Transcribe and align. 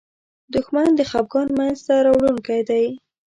دښمن 0.53 0.89
د 0.95 1.01
خپګان 1.09 1.47
مینځ 1.57 1.79
ته 1.87 1.93
راوړونکی 2.05 2.59
دی 2.69 2.85